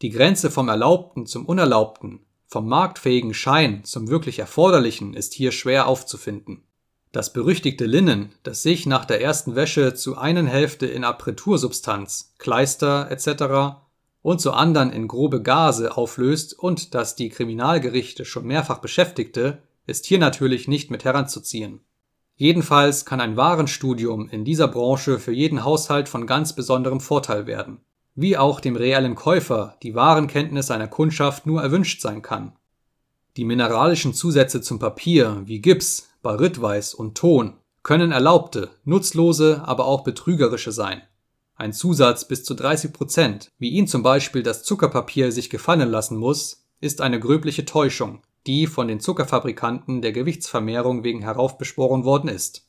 Die 0.00 0.08
Grenze 0.08 0.50
vom 0.50 0.68
Erlaubten 0.68 1.26
zum 1.26 1.44
Unerlaubten, 1.44 2.20
vom 2.46 2.66
marktfähigen 2.66 3.34
Schein 3.34 3.84
zum 3.84 4.08
wirklich 4.08 4.38
Erforderlichen 4.38 5.12
ist 5.12 5.34
hier 5.34 5.52
schwer 5.52 5.86
aufzufinden. 5.86 6.62
Das 7.12 7.34
berüchtigte 7.34 7.84
Linnen, 7.84 8.32
das 8.44 8.62
sich 8.62 8.86
nach 8.86 9.04
der 9.04 9.20
ersten 9.20 9.54
Wäsche 9.56 9.92
zu 9.92 10.16
einen 10.16 10.46
Hälfte 10.46 10.86
in 10.86 11.04
Apretursubstanz, 11.04 12.32
Kleister 12.38 13.10
etc. 13.10 13.76
und 14.22 14.40
zu 14.40 14.52
anderen 14.52 14.90
in 14.90 15.06
grobe 15.06 15.42
Gase 15.42 15.98
auflöst 15.98 16.58
und 16.58 16.94
das 16.94 17.14
die 17.14 17.28
Kriminalgerichte 17.28 18.24
schon 18.24 18.46
mehrfach 18.46 18.78
beschäftigte, 18.78 19.58
ist 19.86 20.06
hier 20.06 20.18
natürlich 20.18 20.68
nicht 20.68 20.90
mit 20.90 21.04
heranzuziehen. 21.04 21.80
Jedenfalls 22.36 23.04
kann 23.04 23.20
ein 23.20 23.36
Warenstudium 23.36 24.28
in 24.28 24.44
dieser 24.44 24.66
Branche 24.66 25.18
für 25.18 25.32
jeden 25.32 25.64
Haushalt 25.64 26.08
von 26.08 26.26
ganz 26.26 26.54
besonderem 26.54 27.00
Vorteil 27.00 27.46
werden, 27.46 27.80
wie 28.14 28.36
auch 28.36 28.60
dem 28.60 28.76
reellen 28.76 29.14
Käufer 29.14 29.76
die 29.82 29.94
Warenkenntnis 29.94 30.66
seiner 30.66 30.88
Kundschaft 30.88 31.46
nur 31.46 31.62
erwünscht 31.62 32.00
sein 32.00 32.22
kann. 32.22 32.52
Die 33.36 33.44
mineralischen 33.44 34.14
Zusätze 34.14 34.60
zum 34.60 34.78
Papier 34.78 35.42
wie 35.44 35.60
Gips, 35.60 36.08
Barytweiß 36.22 36.94
und 36.94 37.16
Ton 37.16 37.54
können 37.82 38.12
erlaubte, 38.12 38.70
nutzlose, 38.84 39.62
aber 39.64 39.86
auch 39.86 40.04
betrügerische 40.04 40.72
sein. 40.72 41.02
Ein 41.56 41.72
Zusatz 41.72 42.26
bis 42.26 42.42
zu 42.42 42.54
30 42.54 42.92
Prozent, 42.92 43.52
wie 43.58 43.70
ihn 43.70 43.86
zum 43.86 44.02
Beispiel 44.02 44.42
das 44.42 44.64
Zuckerpapier 44.64 45.30
sich 45.30 45.50
gefallen 45.50 45.88
lassen 45.88 46.16
muss, 46.16 46.64
ist 46.80 47.00
eine 47.00 47.20
gröbliche 47.20 47.64
Täuschung, 47.64 48.22
die 48.46 48.66
von 48.66 48.88
den 48.88 49.00
Zuckerfabrikanten 49.00 50.02
der 50.02 50.12
Gewichtsvermehrung 50.12 51.04
wegen 51.04 51.22
heraufbeschworen 51.22 52.04
worden 52.04 52.28
ist. 52.28 52.68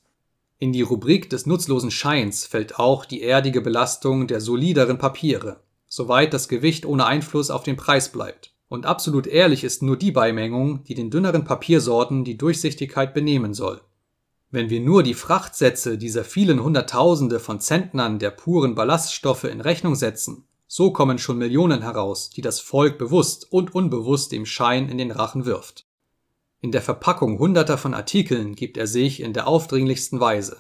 In 0.58 0.72
die 0.72 0.82
Rubrik 0.82 1.30
des 1.30 1.46
nutzlosen 1.46 1.92
Scheins 1.92 2.46
fällt 2.46 2.80
auch 2.80 3.06
die 3.06 3.22
erdige 3.22 3.62
Belastung 3.62 4.28
der 4.28 4.42
solideren 4.42 4.98
Papiere, 4.98 5.64
soweit 5.88 6.34
das 6.34 6.48
Gewicht 6.48 6.86
ohne 6.86 7.06
Einfluss 7.06 7.50
auf 7.50 7.64
den 7.64 7.76
Preis 7.76 8.12
bleibt 8.12 8.56
und 8.68 8.86
absolut 8.86 9.28
ehrlich 9.28 9.64
ist 9.64 9.84
nur 9.84 9.98
die 9.98 10.12
Beimengung, 10.12 10.84
die 10.84 10.96
den 10.96 11.12
dünneren 11.12 11.46
Papiersorten 11.46 12.24
die 12.24 12.38
Durchsichtigkeit 12.38 13.14
benehmen 13.14 13.54
soll. 13.54 13.82
Wenn 14.52 14.70
wir 14.70 14.80
nur 14.80 15.04
die 15.04 15.14
Frachtsätze 15.14 15.98
dieser 15.98 16.24
vielen 16.24 16.64
Hunderttausende 16.64 17.40
von 17.40 17.60
Zentnern 17.60 18.20
der 18.20 18.32
puren 18.32 18.76
Ballaststoffe 18.76 19.44
in 19.46 19.62
Rechnung 19.62 19.96
setzen, 19.96 20.48
so 20.68 20.92
kommen 20.92 21.18
schon 21.18 21.38
Millionen 21.38 21.82
heraus, 21.82 22.30
die 22.30 22.42
das 22.42 22.60
Volk 22.60 22.98
bewusst 22.98 23.52
und 23.52 23.76
unbewusst 23.76 24.32
dem 24.32 24.46
Schein 24.46 24.90
in 24.90 24.98
den 24.98 25.12
Rachen 25.12 25.46
wirft. 25.46 25.86
In 26.62 26.72
der 26.72 26.82
Verpackung 26.82 27.38
hunderter 27.38 27.78
von 27.78 27.94
Artikeln 27.94 28.56
gibt 28.56 28.78
er 28.78 28.88
sich 28.88 29.22
in 29.22 29.34
der 29.34 29.48
aufdringlichsten 29.48 30.20
Weise. 30.20 30.58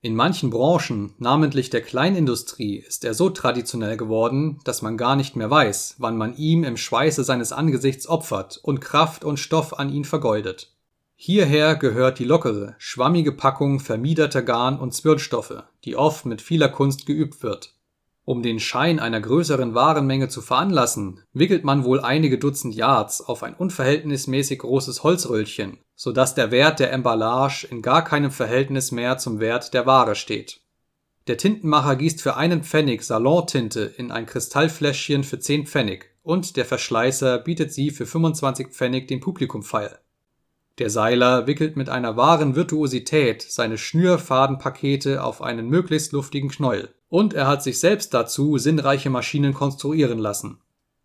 In 0.00 0.16
manchen 0.16 0.50
Branchen, 0.50 1.14
namentlich 1.18 1.70
der 1.70 1.80
Kleinindustrie, 1.80 2.76
ist 2.76 3.04
er 3.04 3.14
so 3.14 3.30
traditionell 3.30 3.96
geworden, 3.96 4.60
dass 4.64 4.82
man 4.82 4.98
gar 4.98 5.16
nicht 5.16 5.34
mehr 5.34 5.50
weiß, 5.50 5.94
wann 5.98 6.18
man 6.18 6.36
ihm 6.36 6.62
im 6.62 6.76
Schweiße 6.76 7.24
seines 7.24 7.52
Angesichts 7.52 8.06
opfert 8.06 8.58
und 8.62 8.80
Kraft 8.80 9.24
und 9.24 9.38
Stoff 9.38 9.78
an 9.78 9.90
ihn 9.90 10.04
vergeudet. 10.04 10.74
Hierher 11.16 11.76
gehört 11.76 12.18
die 12.18 12.24
lockere, 12.24 12.74
schwammige 12.76 13.32
Packung 13.32 13.80
vermiederter 13.80 14.42
Garn- 14.42 14.78
und 14.78 14.92
Zwirnstoffe, 14.92 15.62
die 15.84 15.96
oft 15.96 16.26
mit 16.26 16.42
vieler 16.42 16.68
Kunst 16.68 17.06
geübt 17.06 17.42
wird. 17.42 17.72
Um 18.26 18.42
den 18.42 18.58
Schein 18.58 19.00
einer 19.00 19.20
größeren 19.20 19.74
Warenmenge 19.74 20.28
zu 20.28 20.40
veranlassen, 20.40 21.20
wickelt 21.34 21.62
man 21.62 21.84
wohl 21.84 22.00
einige 22.00 22.38
Dutzend 22.38 22.74
Yards 22.74 23.20
auf 23.20 23.42
ein 23.42 23.54
unverhältnismäßig 23.54 24.60
großes 24.60 25.02
Holzröllchen, 25.02 25.78
so 25.94 26.10
dass 26.10 26.34
der 26.34 26.50
Wert 26.50 26.80
der 26.80 26.90
Emballage 26.90 27.66
in 27.70 27.82
gar 27.82 28.02
keinem 28.02 28.30
Verhältnis 28.30 28.92
mehr 28.92 29.18
zum 29.18 29.40
Wert 29.40 29.74
der 29.74 29.84
Ware 29.84 30.14
steht. 30.14 30.62
Der 31.26 31.36
Tintenmacher 31.36 31.96
gießt 31.96 32.22
für 32.22 32.36
einen 32.36 32.64
Pfennig 32.64 33.02
Salontinte 33.02 33.82
in 33.96 34.10
ein 34.10 34.24
Kristallfläschchen 34.24 35.22
für 35.24 35.38
10 35.38 35.66
Pfennig 35.66 36.10
und 36.22 36.56
der 36.56 36.64
Verschleißer 36.64 37.38
bietet 37.38 37.72
sie 37.72 37.90
für 37.90 38.06
25 38.06 38.68
Pfennig 38.68 39.06
dem 39.08 39.20
Publikum 39.20 39.62
feil. 39.62 39.98
Der 40.78 40.90
Seiler 40.90 41.46
wickelt 41.46 41.76
mit 41.76 41.88
einer 41.88 42.16
wahren 42.16 42.56
Virtuosität 42.56 43.42
seine 43.42 43.78
Schnürfadenpakete 43.78 45.22
auf 45.22 45.40
einen 45.40 45.68
möglichst 45.68 46.12
luftigen 46.12 46.48
Knäuel 46.48 46.92
und 47.08 47.32
er 47.32 47.46
hat 47.46 47.62
sich 47.62 47.78
selbst 47.78 48.12
dazu 48.12 48.58
sinnreiche 48.58 49.08
Maschinen 49.08 49.54
konstruieren 49.54 50.18
lassen. 50.18 50.58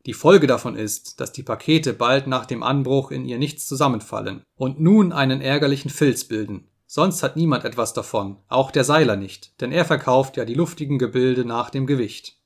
Die 0.07 0.13
Folge 0.13 0.47
davon 0.47 0.75
ist, 0.75 1.19
dass 1.19 1.33
die 1.33 1.43
Pakete 1.43 1.93
bald 1.93 2.25
nach 2.25 2.47
dem 2.47 2.63
Anbruch 2.63 3.11
in 3.11 3.25
ihr 3.25 3.37
nichts 3.37 3.67
zusammenfallen 3.67 4.41
und 4.55 4.79
nun 4.79 5.11
einen 5.11 5.39
ärgerlichen 5.39 5.91
Filz 5.91 6.23
bilden. 6.23 6.67
Sonst 6.87 7.21
hat 7.21 7.35
niemand 7.35 7.63
etwas 7.63 7.93
davon, 7.93 8.37
auch 8.47 8.71
der 8.71 8.83
Seiler 8.83 9.17
nicht, 9.17 9.61
denn 9.61 9.71
er 9.71 9.85
verkauft 9.85 10.37
ja 10.37 10.45
die 10.45 10.55
luftigen 10.55 10.97
Gebilde 10.97 11.45
nach 11.45 11.69
dem 11.69 11.85
Gewicht. 11.85 12.38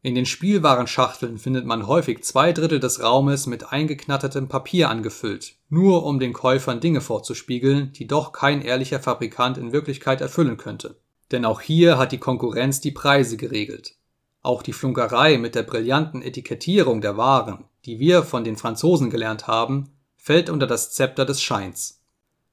In 0.00 0.14
den 0.14 0.26
Spielwarenschachteln 0.26 1.38
findet 1.38 1.66
man 1.66 1.88
häufig 1.88 2.22
zwei 2.22 2.52
Drittel 2.52 2.78
des 2.78 3.02
Raumes 3.02 3.46
mit 3.46 3.72
eingeknattertem 3.72 4.46
Papier 4.46 4.90
angefüllt, 4.90 5.56
nur 5.68 6.04
um 6.04 6.20
den 6.20 6.32
Käufern 6.32 6.80
Dinge 6.80 7.00
vorzuspiegeln, 7.00 7.92
die 7.94 8.06
doch 8.06 8.30
kein 8.30 8.62
ehrlicher 8.62 9.00
Fabrikant 9.00 9.58
in 9.58 9.72
Wirklichkeit 9.72 10.20
erfüllen 10.20 10.56
könnte. 10.56 11.00
Denn 11.32 11.44
auch 11.44 11.60
hier 11.60 11.98
hat 11.98 12.12
die 12.12 12.18
Konkurrenz 12.18 12.80
die 12.80 12.92
Preise 12.92 13.36
geregelt. 13.36 13.96
Auch 14.40 14.62
die 14.62 14.72
Flunkerei 14.72 15.36
mit 15.36 15.56
der 15.56 15.64
brillanten 15.64 16.22
Etikettierung 16.22 17.00
der 17.00 17.16
Waren, 17.16 17.64
die 17.84 17.98
wir 17.98 18.22
von 18.22 18.44
den 18.44 18.56
Franzosen 18.56 19.10
gelernt 19.10 19.48
haben, 19.48 19.90
fällt 20.16 20.48
unter 20.48 20.68
das 20.68 20.92
Zepter 20.92 21.24
des 21.24 21.42
Scheins. 21.42 22.02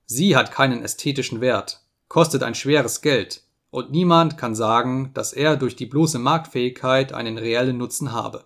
Sie 0.07 0.35
hat 0.35 0.51
keinen 0.51 0.83
ästhetischen 0.83 1.41
Wert, 1.41 1.81
kostet 2.07 2.41
ein 2.41 2.55
schweres 2.55 3.01
Geld, 3.01 3.43
und 3.75 3.91
niemand 3.91 4.37
kann 4.37 4.55
sagen, 4.55 5.11
dass 5.13 5.33
er 5.33 5.57
durch 5.57 5.75
die 5.75 5.85
bloße 5.85 6.17
Marktfähigkeit 6.17 7.11
einen 7.11 7.37
reellen 7.37 7.77
Nutzen 7.77 8.13
habe. 8.13 8.45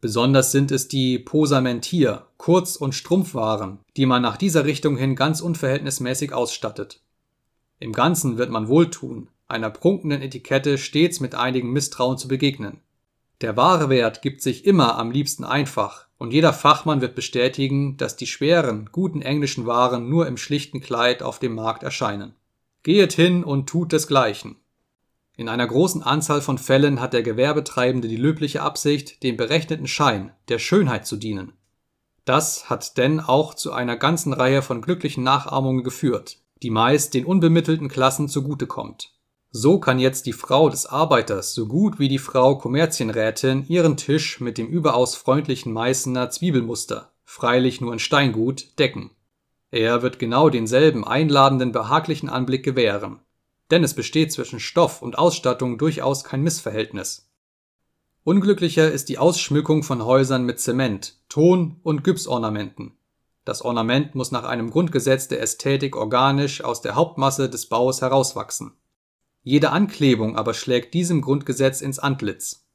Besonders 0.00 0.52
sind 0.52 0.72
es 0.72 0.88
die 0.88 1.18
Posamentier-, 1.18 2.24
Kurz- 2.38 2.76
und 2.76 2.94
Strumpfwaren, 2.94 3.80
die 3.98 4.06
man 4.06 4.22
nach 4.22 4.38
dieser 4.38 4.64
Richtung 4.64 4.96
hin 4.96 5.16
ganz 5.16 5.42
unverhältnismäßig 5.42 6.32
ausstattet. 6.32 7.02
Im 7.78 7.92
Ganzen 7.92 8.38
wird 8.38 8.48
man 8.48 8.68
wohltun, 8.68 9.28
einer 9.48 9.68
prunkenden 9.68 10.22
Etikette 10.22 10.78
stets 10.78 11.20
mit 11.20 11.34
einigem 11.34 11.74
Misstrauen 11.74 12.16
zu 12.16 12.26
begegnen. 12.26 12.80
Der 13.42 13.58
wahre 13.58 13.90
Wert 13.90 14.22
gibt 14.22 14.40
sich 14.40 14.64
immer 14.64 14.96
am 14.96 15.10
liebsten 15.10 15.44
einfach, 15.44 16.06
und 16.16 16.32
jeder 16.32 16.54
Fachmann 16.54 17.02
wird 17.02 17.14
bestätigen, 17.14 17.98
dass 17.98 18.16
die 18.16 18.26
schweren, 18.26 18.88
guten 18.92 19.20
englischen 19.20 19.66
Waren 19.66 20.08
nur 20.08 20.26
im 20.26 20.38
schlichten 20.38 20.80
Kleid 20.80 21.22
auf 21.22 21.38
dem 21.38 21.54
Markt 21.54 21.82
erscheinen. 21.82 22.32
Gehet 22.82 23.12
hin 23.12 23.44
und 23.44 23.68
tut 23.68 23.92
desgleichen. 23.92 24.56
In 25.40 25.48
einer 25.48 25.66
großen 25.66 26.02
Anzahl 26.02 26.42
von 26.42 26.58
Fällen 26.58 27.00
hat 27.00 27.14
der 27.14 27.22
Gewerbetreibende 27.22 28.08
die 28.08 28.18
löbliche 28.18 28.60
Absicht, 28.60 29.22
dem 29.22 29.38
berechneten 29.38 29.86
Schein, 29.86 30.32
der 30.48 30.58
Schönheit 30.58 31.06
zu 31.06 31.16
dienen. 31.16 31.54
Das 32.26 32.68
hat 32.68 32.98
denn 32.98 33.20
auch 33.20 33.54
zu 33.54 33.72
einer 33.72 33.96
ganzen 33.96 34.34
Reihe 34.34 34.60
von 34.60 34.82
glücklichen 34.82 35.24
Nachahmungen 35.24 35.82
geführt, 35.82 36.42
die 36.62 36.68
meist 36.68 37.14
den 37.14 37.24
unbemittelten 37.24 37.88
Klassen 37.88 38.28
zugute 38.28 38.66
kommt. 38.66 39.14
So 39.50 39.80
kann 39.80 39.98
jetzt 39.98 40.26
die 40.26 40.34
Frau 40.34 40.68
des 40.68 40.84
Arbeiters 40.84 41.54
so 41.54 41.66
gut 41.66 41.98
wie 41.98 42.08
die 42.08 42.18
Frau 42.18 42.58
Kommerzienrätin 42.58 43.64
ihren 43.66 43.96
Tisch 43.96 44.40
mit 44.40 44.58
dem 44.58 44.66
überaus 44.66 45.16
freundlichen 45.16 45.72
Meißener 45.72 46.28
Zwiebelmuster, 46.28 47.12
freilich 47.24 47.80
nur 47.80 47.94
in 47.94 47.98
Steingut, 47.98 48.78
decken. 48.78 49.12
Er 49.70 50.02
wird 50.02 50.18
genau 50.18 50.50
denselben 50.50 51.02
einladenden, 51.02 51.72
behaglichen 51.72 52.28
Anblick 52.28 52.62
gewähren, 52.62 53.20
denn 53.70 53.84
es 53.84 53.94
besteht 53.94 54.32
zwischen 54.32 54.60
Stoff 54.60 55.02
und 55.02 55.18
Ausstattung 55.18 55.78
durchaus 55.78 56.24
kein 56.24 56.42
Missverhältnis. 56.42 57.30
Unglücklicher 58.24 58.90
ist 58.90 59.08
die 59.08 59.18
Ausschmückung 59.18 59.82
von 59.82 60.04
Häusern 60.04 60.44
mit 60.44 60.60
Zement, 60.60 61.16
Ton 61.28 61.80
und 61.82 62.04
Gipsornamenten. 62.04 62.92
Das 63.44 63.62
Ornament 63.62 64.14
muss 64.14 64.30
nach 64.30 64.44
einem 64.44 64.70
Grundgesetz 64.70 65.28
der 65.28 65.40
Ästhetik 65.40 65.96
organisch 65.96 66.62
aus 66.62 66.82
der 66.82 66.94
Hauptmasse 66.94 67.48
des 67.48 67.66
Baues 67.66 68.02
herauswachsen. 68.02 68.72
Jede 69.42 69.70
Anklebung 69.70 70.36
aber 70.36 70.52
schlägt 70.52 70.92
diesem 70.92 71.22
Grundgesetz 71.22 71.80
ins 71.80 71.98
Antlitz. 71.98 72.66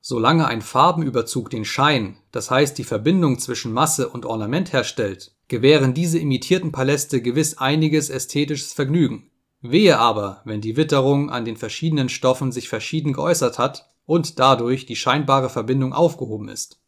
Solange 0.00 0.46
ein 0.46 0.62
Farbenüberzug 0.62 1.50
den 1.50 1.64
Schein, 1.64 2.16
das 2.32 2.50
heißt 2.50 2.76
die 2.78 2.84
Verbindung 2.84 3.38
zwischen 3.38 3.72
Masse 3.72 4.08
und 4.08 4.24
Ornament 4.24 4.72
herstellt, 4.72 5.34
gewähren 5.48 5.92
diese 5.92 6.18
imitierten 6.18 6.72
Paläste 6.72 7.20
gewiss 7.20 7.58
einiges 7.58 8.08
ästhetisches 8.08 8.72
Vergnügen, 8.72 9.30
Wehe 9.66 9.98
aber, 9.98 10.42
wenn 10.44 10.60
die 10.60 10.76
Witterung 10.76 11.30
an 11.30 11.46
den 11.46 11.56
verschiedenen 11.56 12.10
Stoffen 12.10 12.52
sich 12.52 12.68
verschieden 12.68 13.14
geäußert 13.14 13.58
hat 13.58 13.88
und 14.04 14.38
dadurch 14.38 14.84
die 14.84 14.94
scheinbare 14.94 15.48
Verbindung 15.48 15.94
aufgehoben 15.94 16.48
ist. 16.48 16.82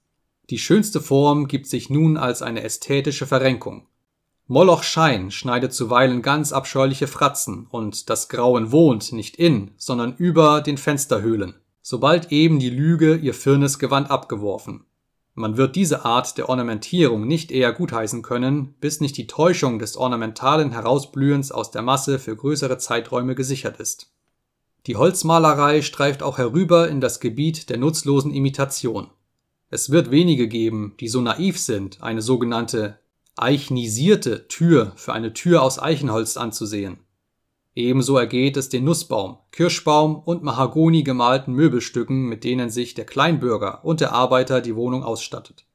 Die 0.50 0.59
schönste 0.59 1.00
Form 1.00 1.49
gibt 1.49 1.68
sich 1.68 1.88
nun 1.88 2.18
als 2.18 2.42
eine 2.42 2.62
ästhetische 2.62 3.26
Verrenkung. 3.26 3.87
Moloch 4.47 4.83
Schein 4.83 5.30
schneidet 5.30 5.73
zuweilen 5.73 6.21
ganz 6.21 6.52
abscheuliche 6.52 7.06
Fratzen 7.06 7.66
und 7.71 8.11
das 8.11 8.28
Grauen 8.28 8.73
wohnt 8.73 9.11
nicht 9.11 9.37
in, 9.37 9.71
sondern 9.78 10.14
über 10.14 10.61
den 10.61 10.76
Fensterhöhlen, 10.76 11.54
sobald 11.80 12.30
eben 12.30 12.59
die 12.59 12.71
Lüge 12.71 13.16
ihr 13.16 13.33
Firnesgewand 13.33 14.11
abgeworfen 14.11 14.86
man 15.37 15.57
wird 15.57 15.76
diese 15.76 16.05
Art 16.05 16.38
der 16.38 16.49
Ornamentierung 16.49 17.26
nicht 17.26 17.52
eher 17.52 17.73
gutheißen 17.73 18.23
können, 18.23 18.75
bis 18.81 19.00
nicht 19.00 19.16
die 19.16 19.26
Täuschung 19.26 19.78
des 19.78 19.97
ornamentalen 19.97 20.73
Herausblühens 20.73 21.52
aus 21.52 21.71
der 21.71 21.83
Masse 21.83 22.19
für 22.19 22.35
größere 22.35 22.78
Zeiträume 22.78 23.35
gesichert 23.35 23.78
ist. 23.78 24.11
Die 24.87 24.97
Holzmalerei 24.97 25.83
streift 25.83 26.23
auch 26.23 26.38
herüber 26.38 26.88
in 26.88 27.00
das 27.00 27.21
Gebiet 27.21 27.69
der 27.71 27.76
nutzlosen 27.76 28.33
Imitation. 28.33 29.11
Es 29.69 29.90
wird 29.90 30.11
wenige 30.11 30.49
geben, 30.49 30.95
die 31.00 31.09
so 31.09 31.21
naiv 31.21 31.59
sind, 31.59 32.02
eine 32.02 32.23
sogenannte 32.23 32.99
eichnisierte 33.37 34.49
Tür 34.49 34.93
für 34.97 35.12
eine 35.12 35.35
Tür 35.35 35.62
aus 35.62 35.78
Eichenholz 35.78 36.37
anzusehen 36.37 37.06
Ebenso 37.76 38.16
ergeht 38.16 38.56
es 38.56 38.71
den 38.71 38.85
Nussbaum, 38.85 39.37
Kirschbaum 39.52 40.16
und 40.16 40.42
Mahagoni 40.42 41.02
gemalten 41.02 41.52
Möbelstücken, 41.52 42.26
mit 42.26 42.42
denen 42.42 42.71
sich 42.71 42.95
der 42.95 43.04
Kleinbürger 43.04 43.85
und 43.85 44.00
der 44.00 44.12
Arbeiter 44.12 44.62
die 44.62 44.75
Wohnung 44.75 45.04
ausstattet. 45.04 45.66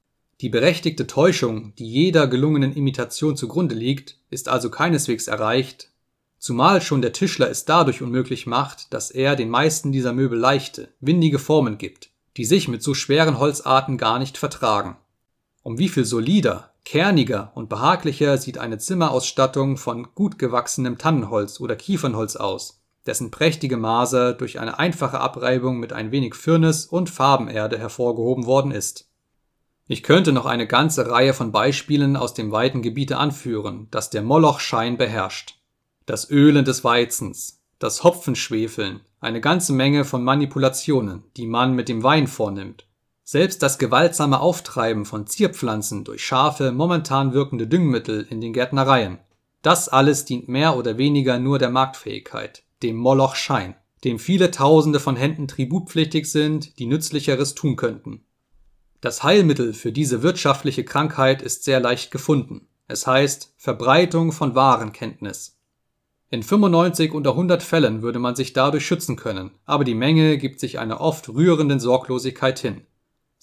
Die 0.42 0.50
berechtigte 0.50 1.06
Täuschung, 1.06 1.76
die 1.76 1.88
jeder 1.88 2.26
gelungenen 2.26 2.74
Imitation 2.74 3.38
zugrunde 3.38 3.76
liegt, 3.76 4.18
ist 4.32 4.50
also 4.50 4.72
keineswegs 4.72 5.28
erreicht, 5.28 5.92
zumal 6.40 6.82
schon 6.82 7.04
der 7.04 7.14
Tischler 7.14 7.52
es 7.52 7.66
dadurch 7.66 8.02
unmöglich 8.02 8.48
macht, 8.48 8.92
dass 8.96 9.12
er 9.12 9.36
den 9.36 9.52
meisten 9.52 9.92
dieser 9.92 10.12
Möbel 10.12 10.40
leichte, 10.40 10.88
windige 11.02 11.38
Formen 11.38 11.78
gibt, 11.78 12.10
die 12.36 12.46
sich 12.46 12.68
mit 12.68 12.82
so 12.82 12.96
schweren 12.96 13.38
Holzarten 13.38 14.00
gar 14.00 14.18
nicht 14.18 14.40
vertragen. 14.40 14.98
Um 15.62 15.78
wie 15.78 15.90
viel 15.90 16.06
solider, 16.06 16.71
Kerniger 16.84 17.52
und 17.56 17.70
behaglicher 17.70 18.38
sieht 18.38 18.58
eine 18.58 18.78
Zimmerausstattung 18.78 19.78
von 19.78 20.14
gut 20.16 20.40
gewachsenem 20.40 20.98
Tannenholz 20.98 21.60
oder 21.60 21.76
Kiefernholz 21.76 22.36
aus, 22.36 22.82
dessen 23.06 23.32
prächtige 23.32 23.78
Maser 23.78 24.34
durch 24.34 24.60
eine 24.60 24.80
einfache 24.80 25.20
Abreibung 25.20 25.80
mit 25.80 25.94
ein 25.94 26.12
wenig 26.12 26.36
Firnis 26.36 26.86
und 26.86 27.10
Farbenerde 27.10 27.78
hervorgehoben 27.78 28.46
worden 28.46 28.72
ist. 28.72 29.08
Ich 29.88 30.04
könnte 30.04 30.32
noch 30.32 30.46
eine 30.46 30.68
ganze 30.68 31.10
Reihe 31.10 31.34
von 31.34 31.52
Beispielen 31.52 32.16
aus 32.16 32.34
dem 32.34 32.52
weiten 32.52 32.82
Gebiete 32.82 33.18
anführen, 33.18 33.88
das 33.92 34.10
der 34.10 34.22
Molochschein 34.22 34.98
beherrscht. 34.98 35.60
Das 36.06 36.30
Ölen 36.30 36.66
des 36.66 36.84
Weizens, 36.84 37.62
das 37.80 38.04
Hopfenschwefeln, 38.04 39.02
eine 39.20 39.42
ganze 39.42 39.74
Menge 39.74 40.04
von 40.04 40.24
Manipulationen, 40.24 41.24
die 41.38 41.46
man 41.46 41.74
mit 41.74 41.90
dem 41.90 42.04
Wein 42.04 42.28
vornimmt 42.28 42.86
selbst 43.32 43.64
das 43.64 43.78
gewaltsame 43.78 44.42
Auftreiben 44.42 45.06
von 45.06 45.26
Zierpflanzen 45.26 46.04
durch 46.04 46.22
scharfe, 46.22 46.74
momentan 46.74 47.32
wirkende 47.32 47.66
Düngemittel 47.66 48.28
in 48.30 48.42
den 48.42 48.52
Gärtnereien, 48.52 49.20
das 49.62 49.88
alles 49.88 50.26
dient 50.26 50.50
mehr 50.50 50.76
oder 50.76 50.98
weniger 50.98 51.40
nur 51.40 51.58
der 51.58 51.70
Marktfähigkeit, 51.70 52.64
dem 52.84 52.98
Moloch-Schein, 52.98 53.76
dem 54.04 54.20
viele 54.20 54.52
Tausende 54.52 55.00
von 55.00 55.16
Händen 55.16 55.48
tributpflichtig 55.48 56.30
sind, 56.30 56.78
die 56.78 56.88
Nützlicheres 56.88 57.56
tun 57.56 57.78
könnten. 57.78 58.26
Das 59.00 59.24
Heilmittel 59.24 59.74
für 59.74 59.94
diese 59.94 60.24
wirtschaftliche 60.24 60.84
Krankheit 60.84 61.42
ist 61.42 61.64
sehr 61.64 61.80
leicht 61.80 62.12
gefunden. 62.12 62.68
Es 62.90 63.08
heißt 63.08 63.54
Verbreitung 63.56 64.34
von 64.34 64.56
Warenkenntnis. 64.56 65.58
In 66.32 66.44
95 66.44 67.14
unter 67.14 67.30
100 67.30 67.64
Fällen 67.64 68.02
würde 68.02 68.20
man 68.20 68.36
sich 68.36 68.52
dadurch 68.52 68.86
schützen 68.86 69.16
können, 69.16 69.52
aber 69.66 69.86
die 69.86 69.96
Menge 69.96 70.38
gibt 70.38 70.60
sich 70.60 70.80
einer 70.80 71.00
oft 71.00 71.30
rührenden 71.30 71.80
Sorglosigkeit 71.80 72.60
hin. 72.60 72.82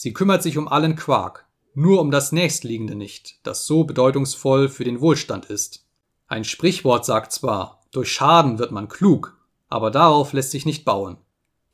Sie 0.00 0.12
kümmert 0.12 0.44
sich 0.44 0.56
um 0.56 0.68
allen 0.68 0.94
Quark, 0.94 1.48
nur 1.74 2.00
um 2.00 2.12
das 2.12 2.30
Nächstliegende 2.30 2.94
nicht, 2.94 3.44
das 3.44 3.66
so 3.66 3.82
bedeutungsvoll 3.82 4.68
für 4.68 4.84
den 4.84 5.00
Wohlstand 5.00 5.46
ist. 5.46 5.88
Ein 6.28 6.44
Sprichwort 6.44 7.04
sagt 7.04 7.32
zwar, 7.32 7.82
durch 7.90 8.12
Schaden 8.12 8.60
wird 8.60 8.70
man 8.70 8.88
klug, 8.88 9.36
aber 9.68 9.90
darauf 9.90 10.32
lässt 10.32 10.52
sich 10.52 10.66
nicht 10.66 10.84
bauen. 10.84 11.16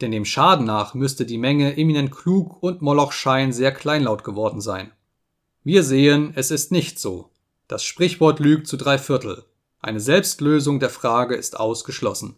Denn 0.00 0.10
dem 0.10 0.24
Schaden 0.24 0.64
nach 0.64 0.94
müsste 0.94 1.26
die 1.26 1.36
Menge 1.36 1.76
eminent 1.76 2.12
klug 2.12 2.62
und 2.62 2.80
Molochschein 2.80 3.52
sehr 3.52 3.72
kleinlaut 3.72 4.24
geworden 4.24 4.62
sein. 4.62 4.90
Wir 5.62 5.82
sehen, 5.82 6.32
es 6.34 6.50
ist 6.50 6.72
nicht 6.72 6.98
so. 6.98 7.28
Das 7.68 7.84
Sprichwort 7.84 8.40
lügt 8.40 8.66
zu 8.66 8.78
drei 8.78 8.96
Viertel. 8.96 9.44
Eine 9.80 10.00
Selbstlösung 10.00 10.80
der 10.80 10.88
Frage 10.88 11.34
ist 11.34 11.60
ausgeschlossen. 11.60 12.36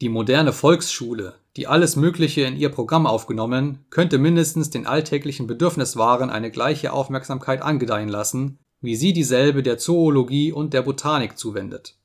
Die 0.00 0.08
moderne 0.08 0.54
Volksschule, 0.54 1.34
die 1.56 1.68
alles 1.68 1.94
Mögliche 1.94 2.42
in 2.42 2.56
ihr 2.56 2.68
Programm 2.68 3.06
aufgenommen, 3.06 3.84
könnte 3.90 4.18
mindestens 4.18 4.70
den 4.70 4.86
alltäglichen 4.86 5.46
Bedürfniswaren 5.46 6.30
eine 6.30 6.50
gleiche 6.50 6.92
Aufmerksamkeit 6.92 7.62
angedeihen 7.62 8.08
lassen, 8.08 8.58
wie 8.80 8.96
sie 8.96 9.12
dieselbe 9.12 9.62
der 9.62 9.78
Zoologie 9.78 10.52
und 10.52 10.74
der 10.74 10.82
Botanik 10.82 11.38
zuwendet. 11.38 11.96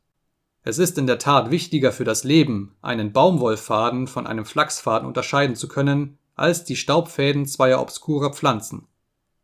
Es 0.62 0.78
ist 0.78 0.98
in 0.98 1.08
der 1.08 1.18
Tat 1.18 1.50
wichtiger 1.50 1.92
für 1.92 2.04
das 2.04 2.24
Leben, 2.24 2.76
einen 2.82 3.12
Baumwollfaden 3.12 4.08
von 4.08 4.28
einem 4.28 4.46
Flachsfaden 4.46 5.08
unterscheiden 5.08 5.56
zu 5.56 5.68
können, 5.68 6.20
als 6.36 6.64
die 6.64 6.76
Staubfäden 6.76 7.48
zweier 7.48 7.82
obskurer 7.82 8.32
Pflanzen. 8.32 8.88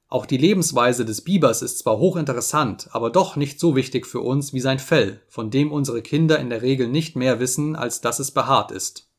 Auch 0.08 0.28
die 0.28 0.38
Lebensweise 0.38 1.04
des 1.04 1.24
Bibers 1.24 1.64
ist 1.64 1.80
zwar 1.80 1.98
hochinteressant, 1.98 2.90
aber 2.92 3.10
doch 3.10 3.38
nicht 3.38 3.60
so 3.60 3.76
wichtig 3.76 4.06
für 4.06 4.22
uns 4.22 4.54
wie 4.54 4.60
sein 4.60 4.78
Fell, 4.78 5.22
von 5.28 5.50
dem 5.50 5.72
unsere 5.72 6.04
Kinder 6.04 6.38
in 6.38 6.52
der 6.52 6.62
Regel 6.62 6.88
nicht 6.88 7.16
mehr 7.16 7.40
wissen, 7.40 7.76
als 7.76 8.02
dass 8.02 8.20
es 8.20 8.30
behaart 8.30 8.72
ist 8.72 9.10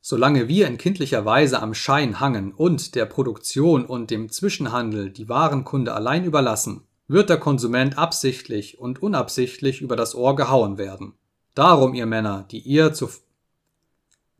Solange 0.00 0.48
wir 0.48 0.66
in 0.66 0.78
kindlicher 0.78 1.24
Weise 1.24 1.60
am 1.60 1.74
Schein 1.74 2.20
hangen 2.20 2.52
und 2.52 2.94
der 2.94 3.04
Produktion 3.04 3.84
und 3.84 4.10
dem 4.10 4.30
Zwischenhandel 4.30 5.10
die 5.10 5.28
Warenkunde 5.28 5.92
allein 5.92 6.24
überlassen, 6.24 6.86
wird 7.06 7.28
der 7.28 7.38
Konsument 7.38 7.98
absichtlich 7.98 8.78
und 8.78 9.02
unabsichtlich 9.02 9.82
über 9.82 9.96
das 9.96 10.14
Ohr 10.14 10.36
gehauen 10.36 10.78
werden. 10.78 11.14
Darum, 11.54 11.94
ihr 11.94 12.06
Männer, 12.06 12.46
die 12.50 12.60
ihr 12.60 12.92
zu 12.92 13.10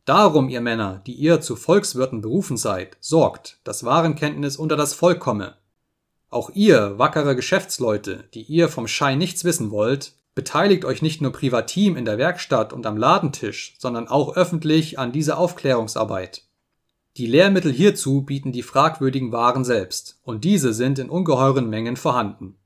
Darum, 0.05 0.49
ihr 0.49 0.61
Männer, 0.61 1.01
die 1.05 1.13
ihr 1.13 1.41
zu 1.41 1.55
Volkswirten 1.55 2.21
berufen 2.21 2.57
seid, 2.57 2.97
sorgt, 2.99 3.59
dass 3.63 3.83
Warenkenntnis 3.83 4.57
unter 4.57 4.75
das 4.75 4.95
Volk 4.95 5.19
komme. 5.19 5.57
Auch 6.29 6.49
ihr, 6.49 6.97
wackere 6.97 7.35
Geschäftsleute, 7.35 8.23
die 8.33 8.41
ihr 8.41 8.67
vom 8.67 8.87
Schein 8.87 9.19
nichts 9.19 9.43
wissen 9.43 9.69
wollt, 9.69 10.13
beteiligt 10.35 10.85
euch 10.85 11.01
nicht 11.01 11.21
nur 11.21 11.31
privatim 11.31 11.97
in 11.97 12.05
der 12.05 12.17
Werkstatt 12.17 12.73
und 12.73 12.85
am 12.85 12.97
Ladentisch, 12.97 13.75
sondern 13.79 14.07
auch 14.07 14.35
öffentlich 14.35 14.97
an 14.97 15.11
dieser 15.11 15.37
Aufklärungsarbeit. 15.37 16.45
Die 17.17 17.27
Lehrmittel 17.27 17.71
hierzu 17.71 18.21
bieten 18.21 18.51
die 18.51 18.63
fragwürdigen 18.63 19.31
Waren 19.31 19.65
selbst, 19.65 20.19
und 20.23 20.45
diese 20.45 20.73
sind 20.73 20.99
in 20.99 21.09
ungeheuren 21.09 21.69
Mengen 21.69 21.97
vorhanden 21.97 22.57